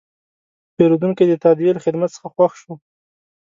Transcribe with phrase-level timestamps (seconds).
[0.75, 2.73] پیرودونکی د تادیې له خدمت څخه خوښ شو.